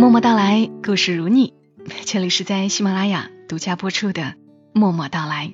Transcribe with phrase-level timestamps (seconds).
[0.00, 1.52] 默默到来，故事如你。
[2.06, 4.22] 这里是在喜马拉雅独家播出的
[4.72, 5.52] 《默默到来》，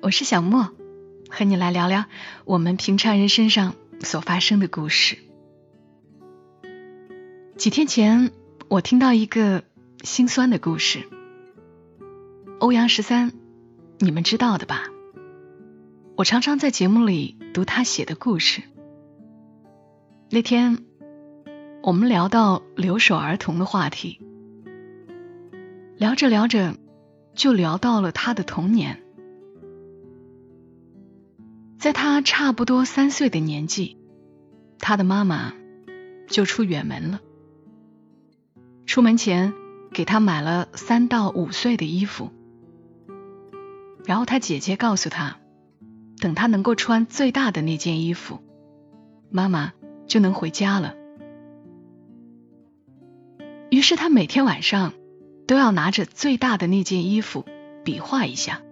[0.00, 0.68] 我是小莫，
[1.28, 2.04] 和你来聊聊
[2.44, 5.18] 我们平常人身上所发生的故事。
[7.56, 8.30] 几天前，
[8.68, 9.64] 我听到一个
[10.04, 11.08] 心酸的故事。
[12.60, 13.32] 欧阳十三，
[13.98, 14.84] 你们知道的吧？
[16.14, 18.62] 我常常在节目里读他写的故事。
[20.30, 20.84] 那天。
[21.88, 24.20] 我们聊到留守儿童的话题，
[25.96, 26.74] 聊着聊着
[27.34, 29.02] 就聊到了他的童年。
[31.78, 33.96] 在他差不多三岁的年纪，
[34.78, 35.54] 他的妈妈
[36.26, 37.20] 就出远门了。
[38.84, 39.54] 出门前
[39.90, 42.30] 给他买了三到五岁的衣服，
[44.04, 45.38] 然后他姐姐告诉他，
[46.20, 48.40] 等他能够穿最大的那件衣服，
[49.30, 49.72] 妈妈
[50.06, 50.97] 就能回家了。
[53.70, 54.94] 于是他每天晚上
[55.46, 57.44] 都要拿着最大的那件衣服
[57.84, 58.62] 比划一下，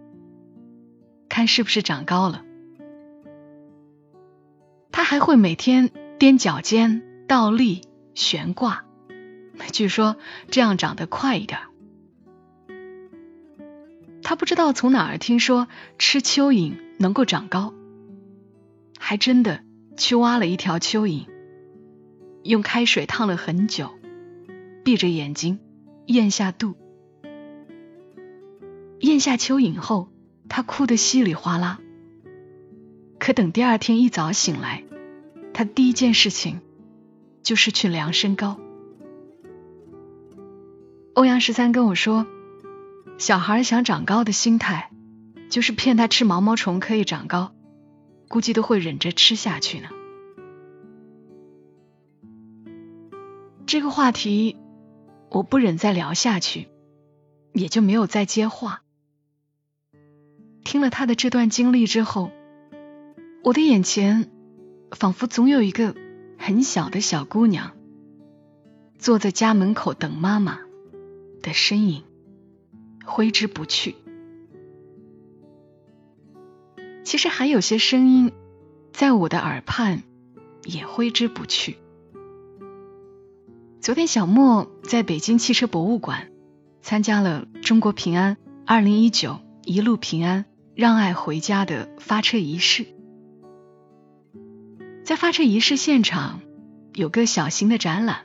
[1.28, 2.42] 看是不是长高了。
[4.90, 7.82] 他还会每天踮脚尖、倒立、
[8.14, 8.84] 悬挂，
[9.70, 10.16] 据说
[10.50, 11.60] 这样长得快一点。
[14.22, 17.74] 他不知道从哪儿听说吃蚯蚓能够长高，
[18.98, 19.62] 还真的
[19.96, 21.26] 去挖了一条蚯蚓，
[22.42, 23.95] 用开水烫了很久。
[24.86, 25.58] 闭着眼睛
[26.06, 26.76] 咽下肚，
[29.00, 30.12] 咽下蚯蚓后，
[30.48, 31.80] 他哭得稀里哗啦。
[33.18, 34.84] 可等第二天一早醒来，
[35.52, 36.60] 他第一件事情
[37.42, 38.60] 就是去量身高。
[41.14, 42.24] 欧阳十三跟我说，
[43.18, 44.92] 小孩想长高的心态，
[45.50, 47.52] 就是骗他吃毛毛虫可以长高，
[48.28, 49.88] 估计都会忍着吃下去呢。
[53.66, 54.56] 这个话题。
[55.30, 56.68] 我不忍再聊下去，
[57.52, 58.82] 也就没有再接话。
[60.64, 62.30] 听了他的这段经历之后，
[63.44, 64.30] 我的眼前
[64.92, 65.94] 仿佛总有一个
[66.38, 67.76] 很小的小姑娘，
[68.98, 70.60] 坐在家门口等妈妈
[71.42, 72.02] 的身影，
[73.04, 73.94] 挥之不去。
[77.04, 78.32] 其实还有些声音
[78.92, 80.02] 在我的耳畔
[80.64, 81.76] 也挥之不去。
[83.86, 86.32] 昨天，小莫在北京汽车博物馆
[86.82, 88.36] 参加了中国平安
[88.66, 92.84] 二零一九一路平安让爱回家的发车仪式。
[95.04, 96.40] 在发车仪式现场，
[96.94, 98.22] 有个小型的展览，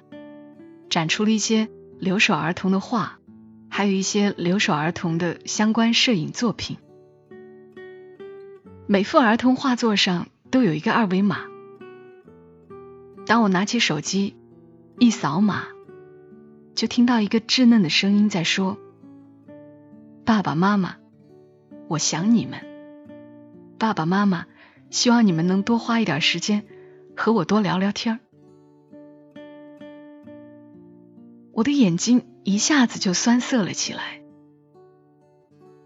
[0.90, 1.70] 展出了一些
[2.00, 3.20] 留守儿童的画，
[3.70, 6.78] 还有一些留守儿童的相关摄影作品。
[8.88, 11.42] 每幅儿童画作上都有一个二维码。
[13.28, 14.41] 当我拿起手机。
[15.00, 15.66] 一扫码，
[16.76, 18.78] 就听到一个稚嫩的声音在说
[20.26, 20.98] ：“爸爸妈妈，
[21.88, 22.60] 我想你们。
[23.80, 24.46] 爸爸妈妈，
[24.92, 26.64] 希望你们能多花一点时间
[27.16, 28.20] 和我多聊聊天儿。”
[31.54, 34.22] 我的眼睛一下子就酸涩了起来，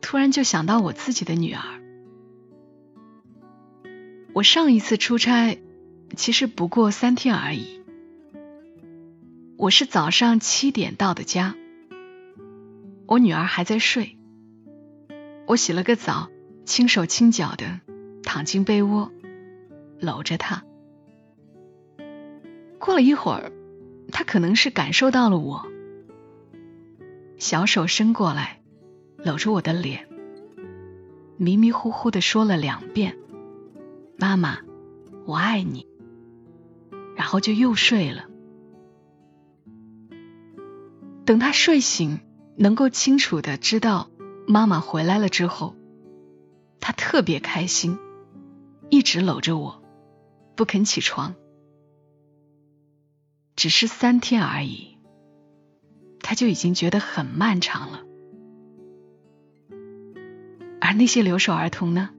[0.01, 1.61] 突然就想到我自己的女儿。
[4.33, 5.57] 我上一次出差，
[6.17, 7.81] 其实不过三天而已。
[9.57, 11.55] 我是早上七点到的家，
[13.07, 14.17] 我女儿还在睡。
[15.47, 16.29] 我洗了个澡，
[16.65, 17.79] 轻手轻脚的
[18.21, 19.09] 躺进被窝，
[20.01, 20.65] 搂着她。
[22.79, 23.53] 过了一会儿，
[24.11, 25.65] 她可能是感受到了我，
[27.37, 28.61] 小手伸过来，
[29.17, 30.09] 搂着我的脸，
[31.37, 33.17] 迷迷糊糊的说了两遍
[34.19, 34.59] ：“妈妈，
[35.25, 35.87] 我爱你。”
[37.15, 38.25] 然后就又睡了。
[41.25, 42.19] 等他睡醒，
[42.55, 44.09] 能够清楚的知道
[44.47, 45.75] 妈妈回来了之后，
[46.79, 47.97] 他特别开心，
[48.89, 49.81] 一直搂着我，
[50.55, 51.33] 不肯起床。
[53.55, 54.97] 只是三天而已，
[56.19, 58.03] 他就已经觉得很漫长了。
[60.79, 62.11] 而那些留守儿童呢，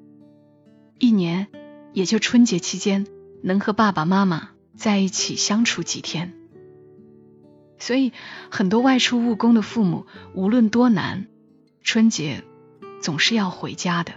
[0.98, 1.46] 一年
[1.92, 3.06] 也就春节期间
[3.44, 6.34] 能和爸爸妈妈在一起相处几天。
[7.78, 8.12] 所以，
[8.50, 11.26] 很多外出务工的父母，无论多难，
[11.82, 12.43] 春节
[13.00, 14.12] 总是要回家的。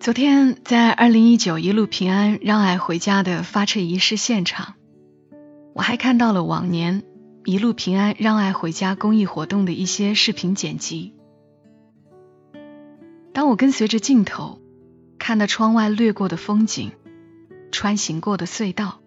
[0.00, 4.74] 昨天在二零一九一路平安让爱回家的发车仪式现场，
[5.74, 7.04] 我还看到了往年
[7.44, 11.14] 一路平安让爱回家公益活动的一些视频剪辑。
[13.32, 14.58] 当我跟随着镜头，
[15.18, 16.90] 看到窗外掠过的风景，
[17.70, 19.01] 穿行过的隧道。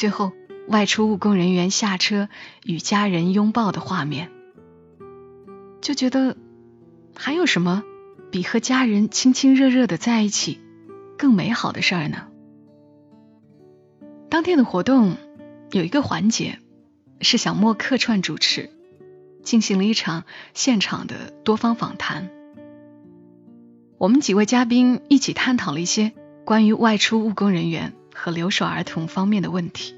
[0.00, 0.32] 最后
[0.66, 2.30] 外出务工人员下车
[2.64, 4.30] 与家人拥抱的画面，
[5.82, 6.38] 就觉得
[7.14, 7.82] 还有什么
[8.30, 10.58] 比和家人亲亲热热的在一起
[11.18, 12.28] 更美好的事儿呢？
[14.30, 15.18] 当天的活动
[15.70, 16.60] 有一个环节
[17.20, 18.70] 是小莫客串主持，
[19.42, 20.24] 进行了一场
[20.54, 22.30] 现场的多方访谈。
[23.98, 26.12] 我们几位嘉宾一起探讨了一些
[26.46, 29.94] 关于外出务工人员和留守儿童方面的问题。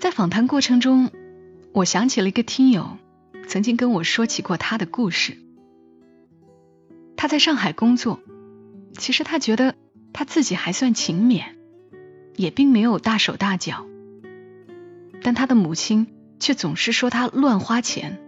[0.00, 1.10] 在访谈过程中，
[1.72, 2.98] 我想起了一个听友
[3.48, 5.38] 曾经跟我说起过他的故事。
[7.16, 8.20] 他在上海工作，
[8.98, 9.74] 其实他觉得
[10.12, 11.54] 他自己还算勤勉，
[12.36, 13.86] 也并没有大手大脚，
[15.22, 16.08] 但他的母亲
[16.38, 18.20] 却总是说他乱花钱，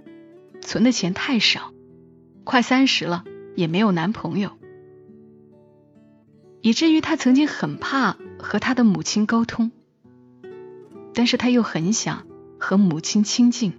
[0.63, 1.73] 存的钱太少，
[2.45, 3.25] 快三十了
[3.55, 4.53] 也没有男朋友，
[6.67, 9.71] 以至于他曾经很怕和他的母亲沟通。
[11.15, 12.27] 但是他又很想
[12.59, 13.73] 和母亲亲近，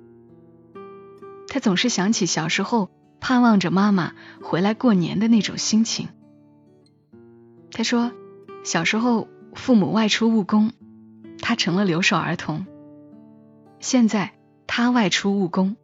[1.49, 2.89] 他总是想起小时候
[3.19, 6.07] 盼望着妈妈回来过年的那种心情。
[7.73, 8.13] 他说，
[8.63, 10.71] 小时候父母外出务工，
[11.41, 12.65] 他成了留守儿童；
[13.81, 14.31] 现在
[14.65, 15.75] 他外出务工，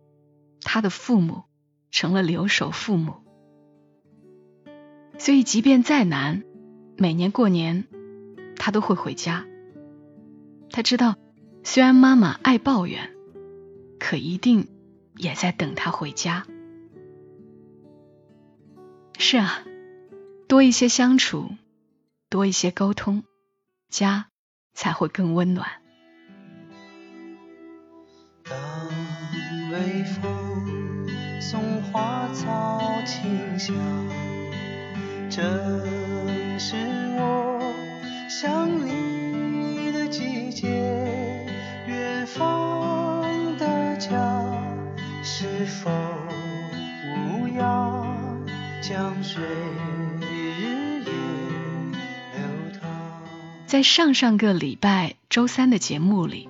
[0.62, 1.44] 他的父母
[1.92, 3.16] 成了留守父母。
[5.18, 6.44] 所以，即便再难，
[6.98, 7.86] 每年过年
[8.56, 9.46] 他都会回家。
[10.70, 11.16] 他知道。
[11.66, 13.12] 虽然妈妈爱抱怨，
[13.98, 14.68] 可一定
[15.16, 16.46] 也在等他回家。
[19.18, 19.64] 是啊，
[20.50, 21.52] 多一些相处，
[22.30, 23.24] 多一些沟通，
[23.90, 24.28] 家
[24.74, 25.70] 才会更温暖。
[28.44, 28.58] 当
[29.72, 33.74] 微风送花草清香，
[35.30, 35.42] 这
[36.66, 36.78] 是
[37.18, 37.60] 我
[38.30, 40.70] 想你的季节。
[41.86, 43.22] 远方
[43.58, 44.08] 的家
[45.22, 45.92] 是否
[47.28, 48.08] 无恙？
[48.82, 49.44] 江水
[53.68, 56.48] 在上上个礼拜周三的节目里，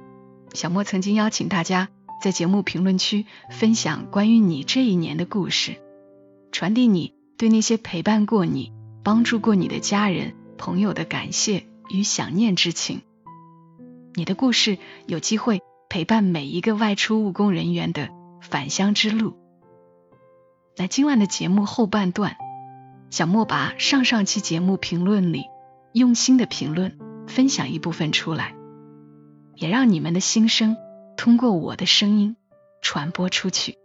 [0.53, 1.89] 小莫曾经邀请大家
[2.21, 5.77] 在节目评论区分享关于你这一年的故事，
[6.51, 8.71] 传递你对那些陪伴过你、
[9.03, 13.01] 帮助过你的家人朋友的感谢与想念之情。
[14.15, 14.77] 你的故事
[15.07, 18.09] 有机会陪伴每一个外出务工人员的
[18.41, 19.35] 返乡之路。
[20.77, 22.37] 那今晚的节目后半段，
[23.09, 25.43] 小莫把上上期节目评论里
[25.91, 26.97] 用心的评论
[27.27, 28.55] 分享一部分出来，
[29.55, 30.77] 也让你们的心声
[31.17, 32.35] 通过我的声音
[32.81, 33.77] 传播出去。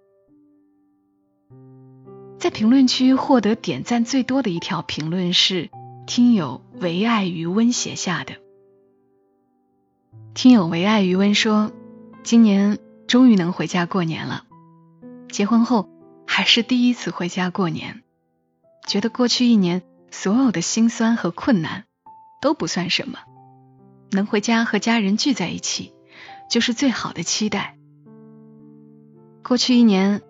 [2.39, 5.71] 在评论区获得点赞最多的一条评论是
[6.07, 8.35] 听友唯爱余温写下的。
[10.35, 11.73] 听友唯爱余温说
[12.23, 14.45] ：“今年终于能回家过年了，
[15.31, 15.89] 结婚后。”
[16.31, 18.03] 还是第一次回家过年，
[18.87, 21.87] 觉得过去一年所有的辛酸和困难
[22.43, 23.19] 都不算什么，
[24.11, 25.95] 能回家和家人聚在一起，
[26.49, 27.77] 就是最好的期待。
[29.43, 30.21] 过去一年，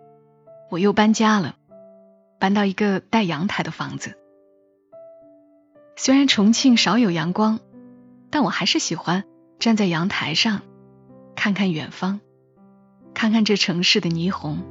[0.71, 1.57] 我又搬家了，
[2.39, 4.17] 搬到一个带阳台的房子。
[5.97, 7.59] 虽然重庆少有阳光，
[8.31, 9.25] 但我还是喜欢
[9.59, 10.63] 站在阳台上，
[11.35, 12.21] 看看远方，
[13.15, 14.63] 看看这城市的霓虹。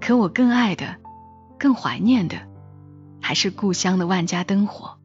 [0.00, 0.96] 可我更爱的、
[1.58, 2.36] 更怀念的，
[3.22, 4.98] 还是故乡的万家灯火。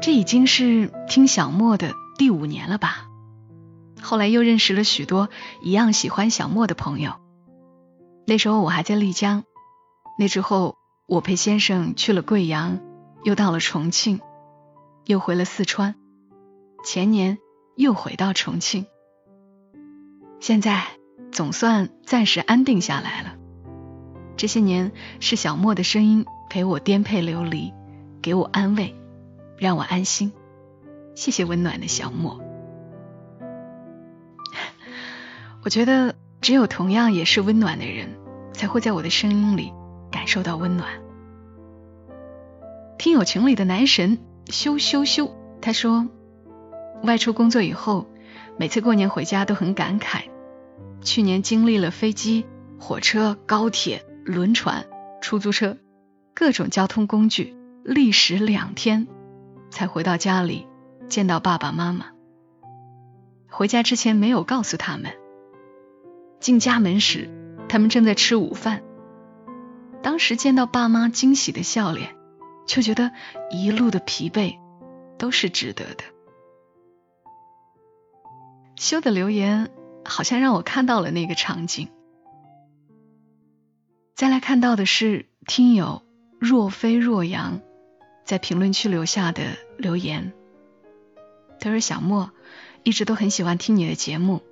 [0.00, 3.06] 这已经是听小莫的第五年了吧？
[4.02, 5.28] 后来又认识了许多
[5.62, 7.12] 一样喜欢小莫的朋友。
[8.26, 9.44] 那时候我还在丽江，
[10.18, 12.80] 那之后我陪先生去了贵阳，
[13.24, 14.20] 又到了重庆，
[15.06, 15.94] 又回了四川，
[16.84, 17.38] 前年
[17.76, 18.86] 又回到重庆，
[20.40, 20.84] 现在。
[21.32, 23.36] 总算暂时安定下来了。
[24.36, 27.72] 这些年是小莫的声音陪我颠沛流离，
[28.20, 28.96] 给我安慰，
[29.56, 30.32] 让我安心。
[31.14, 32.40] 谢谢温暖的小莫。
[35.62, 38.16] 我觉得只有同样也是温暖的人，
[38.52, 39.72] 才会在我的声音里
[40.10, 40.88] 感受到温暖。
[42.98, 46.08] 听友群里的男神羞羞羞，他说，
[47.02, 48.06] 外出工作以后，
[48.58, 50.24] 每次过年回家都很感慨。
[51.02, 52.44] 去年经历了飞机、
[52.78, 54.86] 火车、高铁、轮船、
[55.22, 55.78] 出租车，
[56.34, 59.06] 各种交通工具，历时两天
[59.70, 60.66] 才回到家里
[61.08, 62.06] 见到爸爸妈妈。
[63.48, 65.12] 回家之前没有告诉他们，
[66.40, 67.28] 进家门时
[67.68, 68.82] 他们正在吃午饭。
[70.02, 72.16] 当时见到爸妈惊喜的笑脸，
[72.66, 73.12] 就觉得
[73.50, 74.56] 一路的疲惫
[75.18, 76.04] 都是值得的。
[78.76, 79.70] 修的留言
[80.04, 81.88] 好像让我看到了那个场景。
[84.14, 86.02] 再来看到的是听友
[86.38, 87.60] 若飞若阳
[88.24, 89.42] 在评论区留下的
[89.76, 90.32] 留言。
[91.58, 92.30] 他说：“小莫
[92.84, 94.42] 一直都很喜欢听你的节目，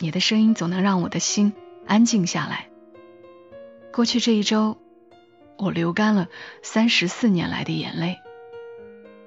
[0.00, 1.52] 你的声音总能让我的心
[1.86, 2.68] 安静下来。
[3.92, 4.78] 过去这一周，
[5.58, 6.28] 我流干了
[6.62, 8.18] 三十四年来的眼泪。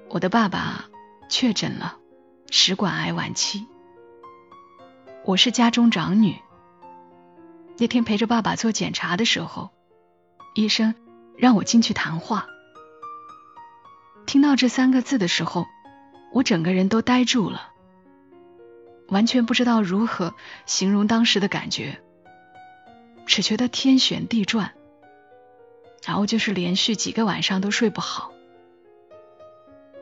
[0.08, 0.86] 我的爸爸
[1.28, 1.96] 确诊了
[2.50, 3.66] 食管癌晚期，
[5.24, 6.36] 我是家中长女。
[7.78, 9.70] 那天陪着爸爸做检查的时候。”
[10.54, 10.94] 医生
[11.36, 12.46] 让我进去谈话。
[14.24, 15.66] 听到这三个字的时候，
[16.32, 17.73] 我整个人都呆住了，
[19.14, 20.34] 完全不知道如何
[20.66, 22.00] 形容当时的感觉，
[23.26, 24.72] 只觉得天旋地转，
[26.04, 28.32] 然后就是连续几个晚上都睡不好，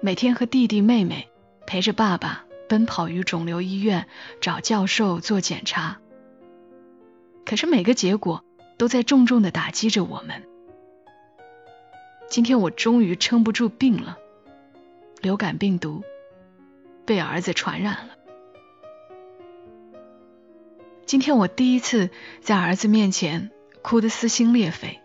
[0.00, 1.28] 每天和弟弟妹妹
[1.66, 4.08] 陪着爸爸奔跑于肿瘤医院
[4.40, 5.98] 找教授做检查，
[7.44, 8.42] 可是每个结果。
[8.78, 10.42] 都在重重的打击着我们。
[12.28, 14.18] 今天我终于撑不住病了，
[15.20, 16.02] 流感病毒
[17.06, 18.11] 被儿子传染了。
[21.12, 22.08] 今天我第一次
[22.40, 23.50] 在儿子面前
[23.82, 24.98] 哭得撕心裂肺，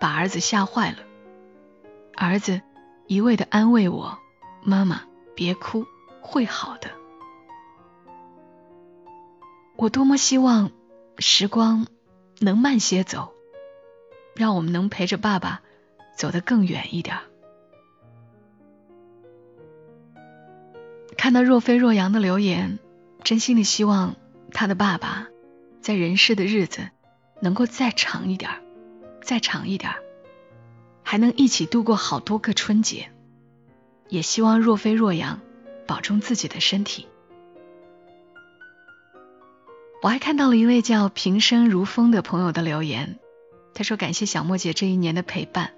[0.00, 0.96] 把儿子吓坏了。
[2.16, 2.62] 儿子
[3.06, 4.18] 一味的安慰我
[4.64, 5.02] ：“妈妈，
[5.34, 5.84] 别哭，
[6.22, 6.92] 会好的。”
[9.76, 10.70] 我多么希望
[11.18, 11.86] 时光。
[12.38, 13.34] 能慢些走，
[14.34, 15.60] 让我们能陪着爸爸
[16.16, 17.18] 走得更远一点。
[21.18, 22.78] 看到若飞若阳的留言，
[23.22, 24.16] 真心的希望
[24.50, 25.28] 他的爸爸
[25.80, 26.90] 在人世的日子
[27.40, 28.50] 能够再长一点，
[29.22, 29.92] 再长一点，
[31.02, 33.10] 还能一起度过好多个春节。
[34.08, 35.40] 也希望若飞若阳
[35.86, 37.06] 保重自己的身体。
[40.02, 43.18] 我还看到了一位叫平生如风的朋友的留言，
[43.72, 45.74] 他说：“感谢小莫姐这一年的陪伴，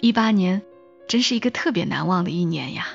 [0.00, 0.62] 一八年
[1.08, 2.86] 真是一个特别难忘的一年呀。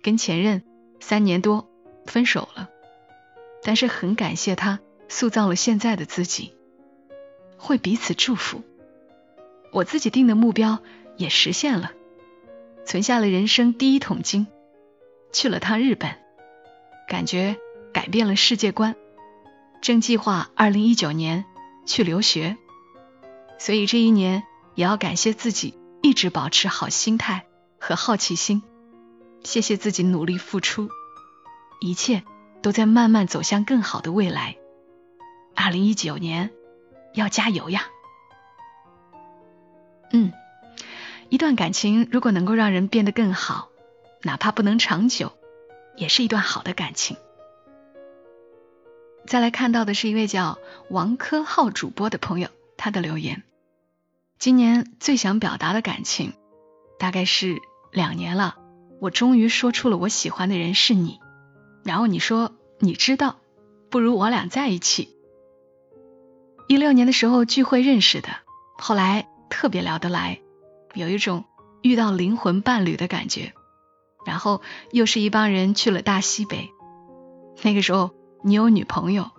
[0.00, 0.62] 跟前任
[1.00, 1.68] 三年多
[2.04, 2.70] 分手了，
[3.66, 6.54] 但是很感谢他塑造了现在的自己，
[7.58, 8.62] 会彼此祝福。
[9.72, 10.78] 我自己定的目标
[11.16, 11.90] 也实现了，
[12.84, 14.46] 存下了人生第一桶金，
[15.32, 16.14] 去了趟日本，
[17.08, 17.56] 感觉。”
[17.96, 18.94] 改变了世界观，
[19.80, 21.46] 正计划二零一九年
[21.86, 22.58] 去留学，
[23.58, 24.42] 所以这一年
[24.74, 27.46] 也要感谢自己一直保持好心态
[27.80, 28.62] 和好奇心，
[29.44, 30.90] 谢谢自己努力付出，
[31.80, 32.22] 一切
[32.66, 34.56] 都在慢慢走向更好的未来。
[35.54, 36.50] 二零一九年
[37.14, 37.86] 要加油呀！
[40.12, 40.32] 嗯，
[41.28, 43.68] 一段感情如果能够让人变得更好，
[44.22, 45.32] 哪怕不能长久，
[45.96, 47.16] 也是一段好的感情。
[49.28, 50.58] 再来看到的是一位叫
[50.90, 53.44] 王科浩主播的朋友，他的留言：
[54.40, 56.32] 今年最想表达的感情，
[56.98, 58.56] 大概是两年了，
[58.98, 61.20] 我终于说出了我喜欢的人是你。
[61.86, 63.36] 然后你说你知道，
[63.88, 65.16] 不如我俩在一起。
[66.68, 68.28] 一六年的时候聚会认识的，
[68.76, 70.40] 后来特别聊得来，
[70.94, 71.44] 有一种
[71.82, 73.54] 遇到灵魂伴侣的感觉。
[74.26, 76.68] 然后又是一帮人去了大西北，
[77.62, 78.10] 那个时候。
[78.44, 79.32] 你有女朋友，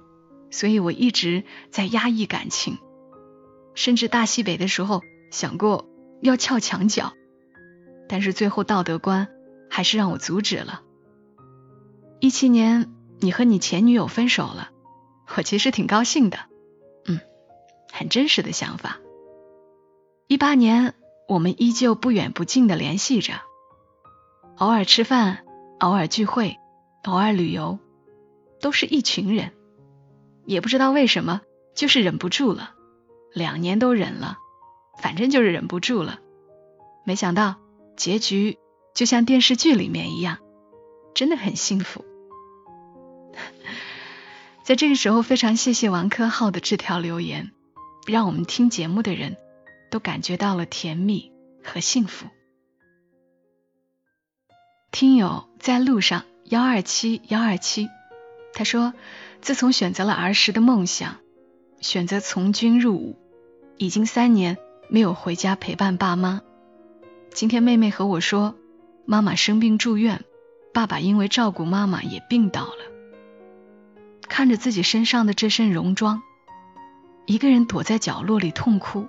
[0.51, 2.77] 所以我一直在压抑感情，
[3.73, 5.01] 甚至大西北的时候
[5.31, 5.87] 想过
[6.21, 7.13] 要撬墙角，
[8.09, 9.29] 但是最后道德观
[9.69, 10.81] 还是让我阻止了。
[12.19, 14.69] 一七年你和你前女友分手了，
[15.35, 16.37] 我其实挺高兴的，
[17.05, 17.19] 嗯，
[17.91, 18.97] 很真实的想法。
[20.27, 20.93] 一八年
[21.27, 23.33] 我们依旧不远不近的联系着，
[24.57, 25.45] 偶尔吃饭，
[25.79, 26.57] 偶尔聚会，
[27.03, 27.79] 偶尔旅游。
[28.59, 29.51] 都是一群人，
[30.47, 31.41] 也不知道为什么，
[31.75, 32.71] 就是忍不住了，
[33.31, 34.39] 两年都忍了，
[34.99, 36.17] 反正就是忍不住了。
[37.05, 37.57] 没想到
[37.95, 38.57] 结局
[38.95, 40.39] 就像电视剧里面一样，
[41.13, 42.03] 真的很幸福。
[44.67, 47.51] 在这个时候，非常谢谢王科浩的这条留言，
[48.05, 49.37] 让我们听节目的人
[49.89, 51.31] 都感觉到了甜蜜
[51.63, 52.27] 和幸福。
[54.91, 57.87] 听友在路上幺二七幺二七。
[58.53, 58.93] 他说
[59.39, 61.15] ：“自从选择了儿时的梦想，
[61.79, 63.17] 选择从军入伍，
[63.77, 64.57] 已经三年
[64.89, 66.41] 没有回家陪伴爸妈。
[67.31, 68.53] 今天妹妹和我说，
[69.05, 70.25] 妈妈生病住院，
[70.73, 72.96] 爸爸因为照顾妈妈也病倒了。
[74.27, 76.21] 看着自己身上的这身戎装，
[77.25, 79.07] 一个人躲在角落里痛哭。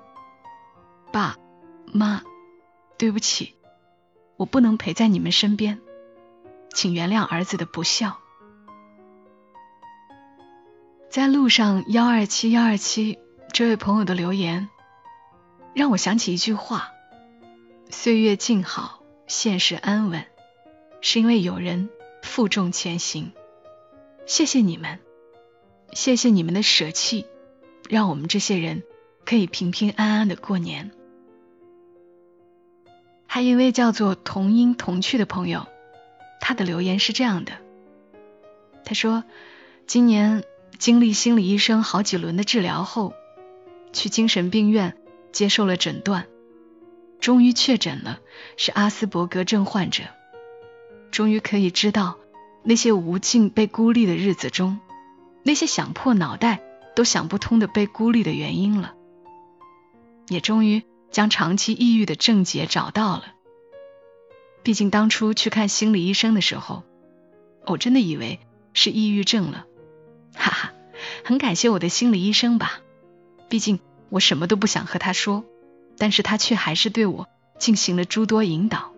[1.13, 1.37] 爸
[1.93, 2.23] 妈，
[2.97, 3.55] 对不起，
[4.37, 5.81] 我不能陪在你们身边，
[6.73, 8.19] 请原谅儿子的不孝。”
[11.11, 13.19] 在路上幺二七幺二七
[13.53, 14.69] 这位朋友的留言，
[15.75, 16.91] 让我想起一句话：
[17.91, 20.27] 岁月静好，现实安稳，
[21.01, 21.89] 是因为有人
[22.23, 23.33] 负重前行。
[24.27, 25.01] 谢谢你们，
[25.92, 27.26] 谢谢你们的舍弃，
[27.88, 28.83] 让我们这些人
[29.25, 30.90] 可以平平安安的过年。
[33.26, 35.66] 还有一位叫做同音同趣的朋友，
[36.40, 37.52] 他的留言是这样的：
[38.85, 39.25] 他说，
[39.87, 40.45] 今年。
[40.78, 43.12] 经历心理医生好几轮的治疗后，
[43.92, 44.97] 去精神病院
[45.33, 46.28] 接受了诊断，
[47.18, 48.21] 终于确诊了
[48.57, 50.04] 是阿斯伯格症患者。
[51.11, 52.16] 终于可以知道
[52.62, 54.78] 那些无尽被孤立的日子中，
[55.49, 56.61] 那些想破脑袋
[56.95, 58.93] 都想不通的被孤立的原因了。
[60.28, 63.25] 也终于将长期抑郁的症结找到了。
[64.62, 66.83] 毕竟当初去看心理医生的时候，
[67.64, 68.40] 我真的以为
[68.75, 69.64] 是抑郁症了。
[70.35, 70.73] 哈哈，
[71.25, 72.81] 很感谢我的心理医生吧，
[73.49, 75.45] 毕竟我什么都不想和他说，
[75.97, 77.26] 但是他却还是对我
[77.59, 78.93] 进行了诸多引导。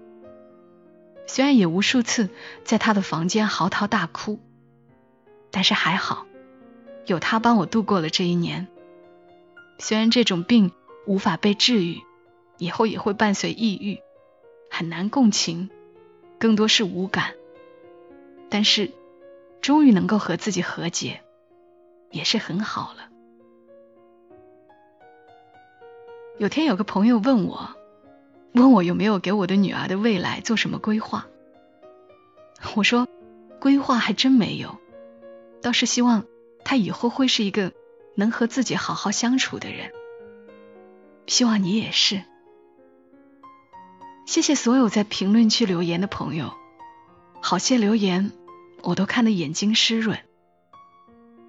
[1.28, 2.28] 虽然也无数次
[2.64, 4.40] 在他的房间嚎啕大哭，
[5.52, 6.26] 但是还好，
[7.10, 8.68] 有他帮我度过了这一年。
[9.78, 10.70] 虽然这种病
[11.06, 12.02] 无法被治愈，
[12.56, 13.98] 以后也会伴随抑郁，
[14.70, 15.70] 很难共情，
[16.38, 17.34] 更多是无感，
[18.48, 18.92] 但是
[19.60, 21.20] 终于能够和自己和解。
[22.12, 23.08] 也是很好了。
[26.38, 27.70] 有天有个朋友问我，
[28.52, 31.26] 问我有没有给我的女儿的未来做什么规划。
[32.74, 33.06] 我说，
[33.60, 34.76] 规划还真没有，
[35.62, 36.24] 倒是希望
[36.64, 37.72] 他以后会是一个
[38.14, 39.92] 能和自己好好相处的人。
[41.26, 42.22] 希望你也是。
[44.26, 46.52] 谢谢所有在评论区留言的朋友，
[47.40, 48.32] 好些留言
[48.82, 50.18] 我都看得眼睛湿润。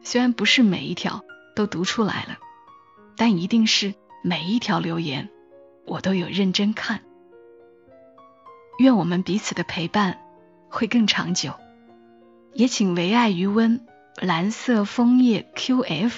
[0.03, 1.23] 虽然不是每一条
[1.55, 2.39] 都读出来了，
[3.15, 3.93] 但一定是
[4.23, 5.29] 每一条留言
[5.85, 7.01] 我都有认真看。
[8.79, 10.19] 愿我们彼此的陪伴
[10.69, 11.53] 会更长久。
[12.53, 13.85] 也请唯爱余温、
[14.19, 16.11] 蓝色枫叶 QF、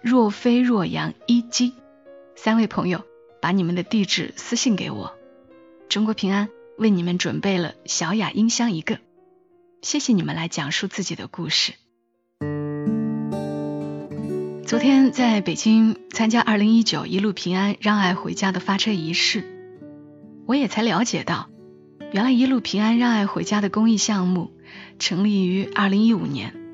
[0.00, 1.74] 若飞若阳一击
[2.34, 3.04] 三位朋友
[3.42, 5.14] 把你们的地址私信给我。
[5.88, 8.98] 中国平安为你们准备了小雅音箱一个，
[9.82, 11.74] 谢谢你们来讲述自己的故事。
[14.64, 19.44] 昨天在北京参加二零一九一路平安让爱回家的发车仪式，
[20.46, 21.48] 我也才了解到，
[22.12, 24.52] 原来一路平安让爱回家的公益项目
[24.98, 26.65] 成立于二零一五年。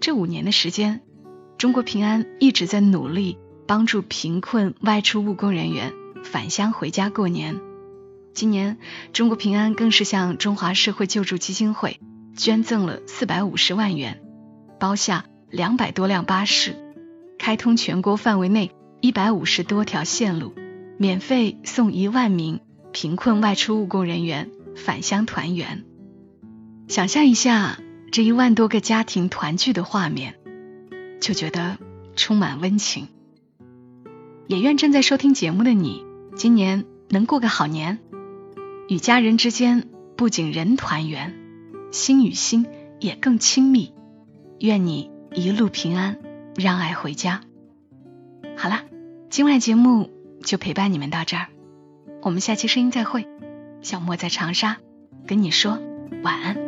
[0.00, 1.00] 这五年的时间，
[1.58, 5.92] 中国平安一直在努力帮助贫困外出务工人员
[6.24, 7.60] 返乡回家过年。
[8.32, 8.78] 今年，
[9.12, 12.00] 中国平安更是向中华社会救助基金会
[12.36, 14.20] 捐赠了四百五十万元，
[14.78, 16.76] 包下两百多辆巴士。
[17.38, 20.54] 开通全国范围内一百五十多条线路，
[20.98, 22.60] 免费送一万名
[22.92, 25.84] 贫困外出务工人员返乡团圆。
[26.86, 27.78] 想象一下
[28.10, 30.34] 这一万多个家庭团聚的画面，
[31.20, 31.78] 就觉得
[32.16, 33.08] 充满温情。
[34.46, 36.04] 也愿正在收听节目的你，
[36.36, 37.98] 今年能过个好年，
[38.88, 41.34] 与家人之间不仅人团圆，
[41.92, 42.66] 心与心
[43.00, 43.92] 也更亲密。
[44.60, 46.18] 愿你一路平安。
[46.58, 47.42] 让爱回家。
[48.56, 48.80] 好了，
[49.30, 50.10] 今晚节目
[50.42, 51.46] 就陪伴你们到这儿，
[52.20, 53.28] 我们下期声音再会。
[53.80, 54.78] 小莫在长沙
[55.24, 55.78] 跟你说
[56.24, 56.67] 晚安。